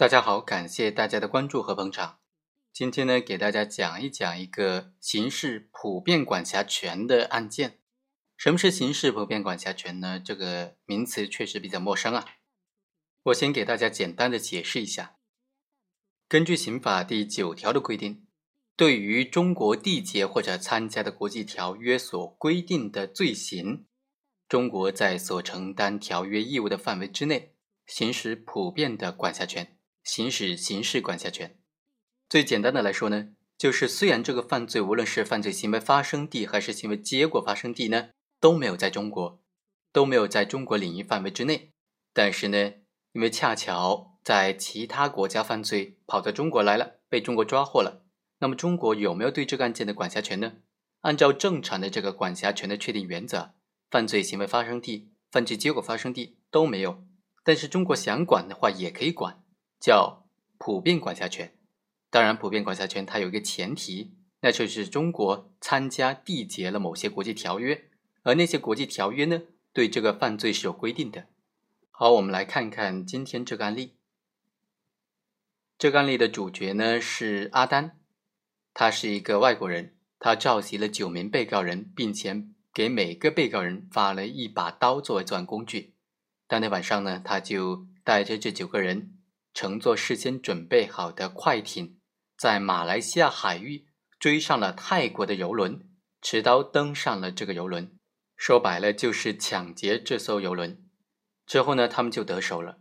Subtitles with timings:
[0.00, 2.20] 大家好，感谢大家的关注和捧场。
[2.72, 7.80] 今天呢，给大家讲一讲一个刑事普遍管辖权的案件。
[8.34, 10.18] 什么是刑事普遍管辖权呢？
[10.18, 12.24] 这个名词确实比较陌生啊。
[13.24, 15.16] 我先给大家简单的解释一下。
[16.26, 18.26] 根据刑法第九条的规定，
[18.76, 23.84] 对于中国缔结或者参加的国际条约所规定的罪行，
[24.48, 27.54] 中国在所承担条约义务的范围之内，
[27.84, 29.76] 行使普遍的管辖权。
[30.02, 31.58] 行使刑事管辖权，
[32.28, 39.42] 最简单的来说呢，就是虽然这个犯罪无论是犯罪行为发生地还是行为结果发生地呢，都没有在中国，
[39.92, 41.72] 都没有在中国领域范围之内，
[42.12, 42.72] 但是呢，
[43.12, 48.06] 因为恰巧在其他国家犯罪跑到中国来了，被中国抓获了，
[48.38, 50.54] 那么中国有没有对这个案件的管辖权呢？
[51.02, 53.54] 按照正常的这个管辖权的确定原则，
[53.90, 57.04] 犯罪行为发生地、犯罪结果发生地都没有，
[57.42, 59.39] 但是中国想管的话也可以管。
[59.80, 60.26] 叫
[60.58, 61.54] 普遍管辖权，
[62.10, 67.88] 当然，普遍管辖权它有一个前提，那就是中国参加缔结了某些国际条约，
[68.22, 69.42] 而那些国际条约呢，
[69.72, 71.28] 对这个犯罪是有规定的。
[71.90, 73.96] 好，我们来看看今天这个案例。
[75.78, 77.98] 这个案例的主角呢是阿丹，
[78.74, 85.94] 他是一个外国人，他召集了九名被告人，并且给每个被告人发了一把刀作为作案工具。
[86.46, 89.16] 当天晚上呢，他就带着这九个人。
[89.52, 91.98] 乘坐事先准备好的快艇，
[92.36, 93.86] 在马来西亚海域
[94.18, 95.88] 追上了泰国的游轮，
[96.22, 97.96] 持刀登上了这个游轮。
[98.36, 100.82] 说白了就是抢劫这艘游轮。
[101.46, 102.78] 之后呢，他们就得手了。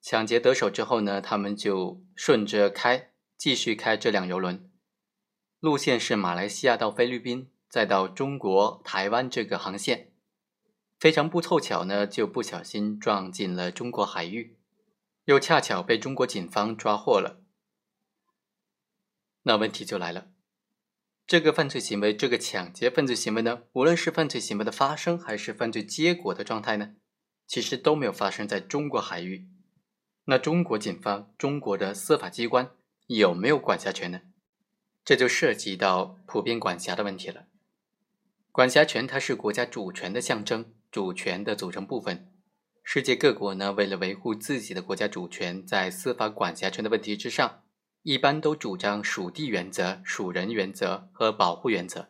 [0.00, 4.70] 抢劫得手之后呢，他们就顺着开，继续开这辆游轮，
[5.58, 10.12] 路线是马来西亚到菲律宾，再到中国台湾这个航线。
[10.98, 14.59] 非常不凑巧呢，就不小心撞进了中国海域。
[15.30, 17.40] 又恰巧被中国警方抓获了，
[19.42, 20.32] 那问题就来了：
[21.24, 26.96] 这个犯罪行为，这个抢劫犯罪行为呢，无论是犯罪行为的发生，还是犯罪结果的状态呢，
[27.46, 29.48] 其实都没有发生在中国海域。
[30.24, 32.72] 那中国警方、中国的司法机关
[33.06, 34.22] 有没有管辖权呢？
[35.04, 37.46] 这就涉及到普遍管辖的问题了。
[38.50, 42.32] 管辖权它是国家主权的象征，主权的组成部分。
[42.92, 47.62] 世界各国呢，为了维护自己的国家主权，在司法管辖权的问题之上，
[48.02, 52.08] 一般都主张属地原则、属人原则和保护原则。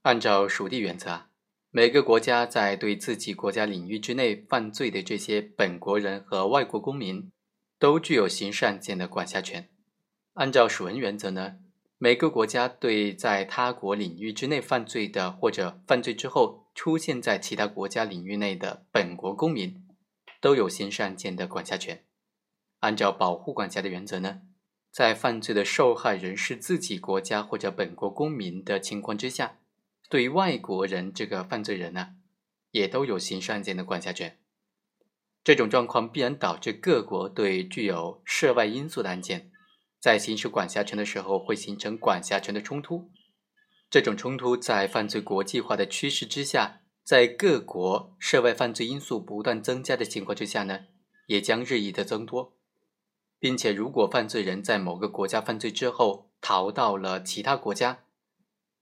[0.00, 1.24] 按照属地原则，
[1.70, 7.30] 每个国家在对自己国家领域之内犯罪的这些本国人和外国公民，
[7.78, 9.68] 都具有刑事案件的管辖权。
[10.32, 11.56] 按照属人原则呢，
[11.98, 19.84] 每个国家对在他国领域之内犯罪的或者犯罪之后出现在其他国家领域内的本国公民。
[20.40, 22.04] 都有刑事案件的管辖权。
[22.80, 24.40] 按照保护管辖的原则呢，
[24.90, 29.58] 在犯罪的受害人是自己国家或者本国公民的情况之下，
[30.08, 32.14] 对于外国人这个犯罪人呢，
[32.70, 34.38] 也都有刑事案件的管辖权。
[35.44, 39.52] 这种状况必然导致各国对具有涉外因素的案件，
[39.98, 43.10] 在行使管辖权的时候会形成管辖权的冲突。
[43.90, 46.79] 这种冲突在犯罪国际化的趋势之下。
[47.02, 50.86] 在各国涉外犯罪因素不断增加的情况之下呢，
[51.26, 52.56] 也将日益的增多，
[53.38, 58.04] 并且如果犯罪人在某个国家犯罪之后逃到了其他国家，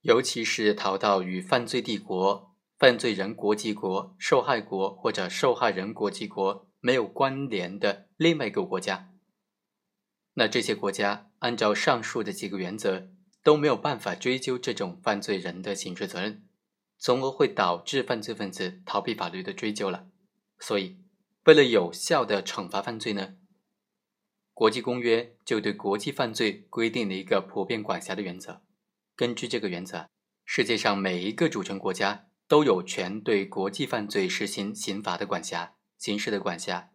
[0.01, 9.11] 尤其是逃到与犯罪帝国、犯罪人国籍国、受害国或者受害人国籍国没有关联的另外一个国家，
[10.35, 13.09] 那这些国家按照上述的几个原则
[13.43, 16.48] 都没有办法追究这种犯罪人的刑事责任。
[16.99, 20.09] 从而会导致犯罪分子逃避法律的追究了。
[20.59, 20.97] 所以，
[21.45, 23.35] 为了有效的惩罚犯罪呢，
[24.53, 28.61] 国际公约就对国际犯罪规定了一个普遍管辖的原则。
[29.15, 30.09] 根据这个原则，
[30.43, 36.91] 世界上每一个主权国家都有权对国际犯罪实行刑法的管辖、刑事的管辖，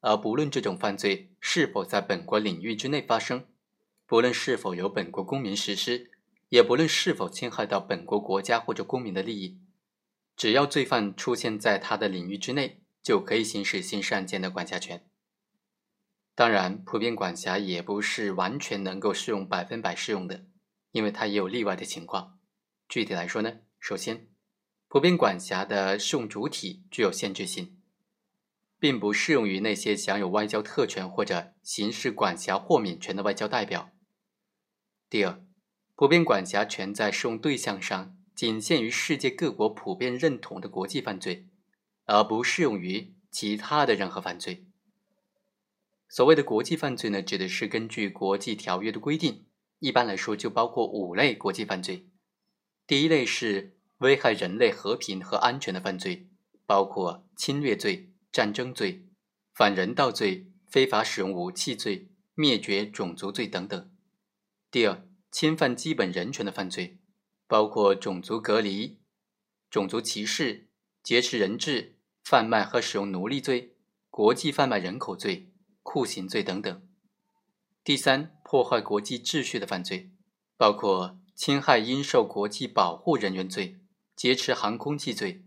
[0.00, 3.46] 而不论这种犯罪是否在本国领域之内发生，
[4.06, 6.12] 不论是否由本国公民实施。
[6.52, 9.58] 也不论是否侵害到本国国家或者公民的利益，
[10.36, 15.08] 只要罪犯出现在他的领域之内，就可以行使刑事案件的管辖权。
[16.34, 20.44] 当然，普遍管辖也不是完全能够适用、百分百适用的，
[20.90, 22.38] 因为它也有例外的情况。
[22.86, 24.28] 具体来说呢，首先，
[24.88, 27.80] 普遍管辖的适用主体具有限制性，
[28.78, 33.88] 并不适用于那些享有外交特权或者刑事管辖豁免权的外交代表。
[35.08, 35.42] 第二。
[36.02, 41.46] 普遍管辖权在适用对象上仅限于世界各国普遍认同的国际犯罪，
[42.06, 44.66] 而不适用于其他的任何犯罪。
[46.08, 49.46] 所谓的国际犯罪呢，指的是根据国际条约的规定，
[49.78, 52.08] 一般来说就包括五类国际犯罪。
[52.84, 56.26] 第一类是危害人类和平和安全的犯罪，
[56.66, 59.06] 包括侵略罪、战争罪、
[59.54, 63.88] 反人道罪、非法使用武器罪、灭绝种族罪等等。
[64.68, 67.00] 第二，侵犯基本人权的犯罪，
[67.48, 69.00] 包括种族隔离、
[69.68, 70.68] 种族歧视、
[71.02, 73.74] 劫持人质、贩卖和使用奴隶罪、
[74.08, 75.48] 国际贩卖人口罪。
[75.84, 76.88] 酷刑罪等等。
[77.82, 80.12] 第三，破坏国际秩序的犯罪，
[80.56, 83.80] 包括侵害应受国际保护人员罪、
[84.14, 85.44] 劫持航空器罪、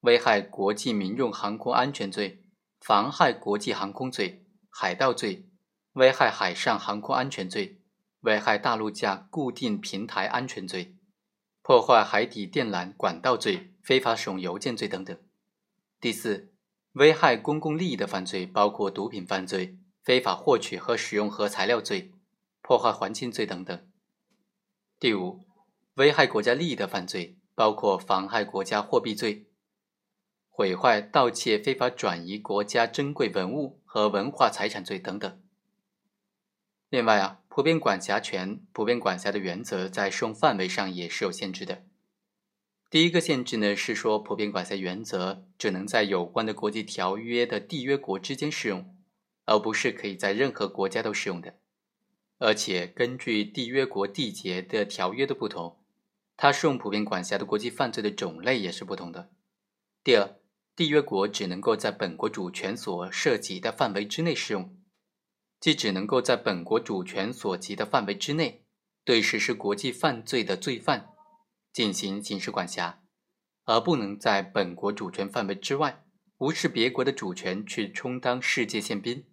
[0.00, 2.46] 危害国际民用航空安全罪、
[2.80, 5.50] 妨害国际航空罪、海盗罪、
[5.92, 7.82] 危害海上航空安全罪、
[8.24, 10.96] 危害大陆架固定平台安全罪、
[11.62, 15.16] 破坏海底电缆管道罪、非法使用邮件罪等等。
[16.00, 16.50] 第四。
[16.94, 22.12] 危害公共利益的犯罪包括毒品犯罪、非法获取和使用核材料罪、
[22.62, 23.90] 破坏环境罪等等。
[25.00, 25.40] 第五，
[25.94, 29.48] 危害国家利益的犯罪包括妨害国家货币罪、
[30.48, 35.42] 毁坏、盗窃、非法转移国家珍贵文物和文化财产罪等等。
[36.88, 41.84] 另外啊，普遍管辖权、普遍管辖的原则在适用范围上也是有限制的。
[42.90, 48.96] 第一个限制呢，是说普遍管辖原则只能在有关的国际条约的缔约国之间适用，
[49.44, 51.54] 而不是可以在任何国家都适用的。
[52.38, 55.78] 而且根据缔约国缔结的条约的不同，
[56.36, 59.30] 它适用普遍管辖的国际犯罪的种类也是不同的。
[60.02, 60.40] 第二，
[60.76, 64.76] 缔约国只能够在本国主权所涉及的范围之内适用，
[65.64, 68.66] 即只能够在本国主权所及的范围之内
[69.02, 71.08] 对实施国际犯罪的罪犯。
[71.72, 73.00] 进行刑事管辖，
[73.64, 76.04] 而不能在本国主权范围之外
[76.36, 79.24] 无视别国的主权去充当世界宪兵。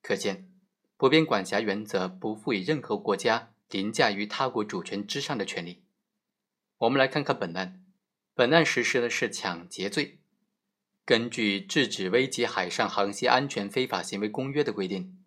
[0.00, 0.48] 可见，
[0.96, 5.82] 普遍管辖原则不赋予任何国家凌驾于他国主权之上的权利。
[6.78, 7.84] 我们来看看本案，
[8.32, 10.20] 本案实施的是抢劫罪。
[11.04, 15.18] 根据《制止危及海上航行安全非法行为公约》的规定，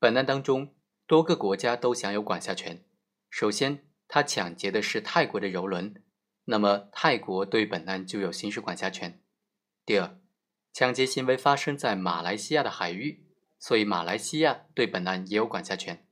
[0.00, 0.74] 本案当中
[1.08, 2.84] 多个国家都享有管辖权。
[3.28, 5.92] 首先，他抢劫的是泰国的游轮，
[6.44, 9.20] 那么泰国对本案就有刑事管辖权。
[9.84, 10.16] 第二，
[10.72, 13.24] 抢劫行为发生在马来西亚的海域，
[13.58, 16.06] 所以马来西亚对本案也有管辖权。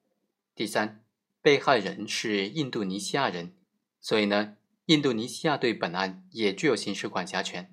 [0.56, 1.04] 第三，
[1.40, 3.54] 被害人是印度尼西亚人，
[4.00, 4.56] 所以呢，
[4.86, 7.72] 印度尼西亚对本案也具有刑事管辖权。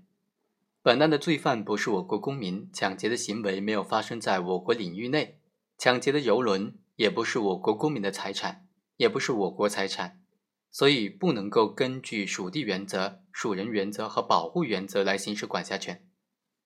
[0.84, 5.40] 本案的罪犯不是我国公民，抢劫的行为没有发生在我国领域内，
[5.78, 8.68] 抢劫的游轮也不是我国公民的财产。
[8.98, 10.22] 也不是我国财产，
[10.70, 16.08] 所以不能够根据属地原则、属人原则和保护原则来行使管辖权。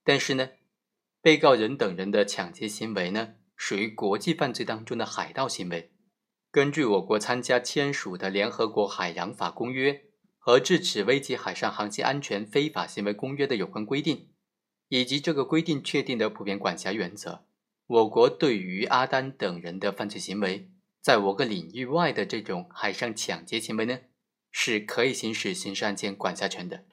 [0.04, 0.50] 但是呢，
[1.22, 5.94] 被告人等人的抢劫行为呢，属于国际犯罪当中的海盗行为。
[6.52, 9.94] 根据我国参加签署的《联合国海洋法公约》
[10.38, 14.32] 和《制止危及海上航行安全非法行为公约》的有关规定，
[14.90, 17.46] 以及这个规定确定的普遍管辖原则，
[17.88, 20.70] 我国对于阿丹等人的犯罪行为。
[21.00, 24.00] 在我国领域外的这种海上抢劫行为呢，
[24.52, 26.84] 是可以行使刑事案件管辖权的。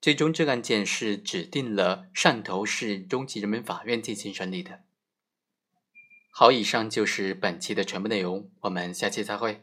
[0.00, 4.84] 最终，这个案件是指定了汕头市中级人民法院进行审理的。
[6.30, 9.62] 好，以上就是本期的全部内容，我们下期再会。